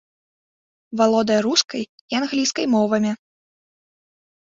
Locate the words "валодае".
1.01-1.37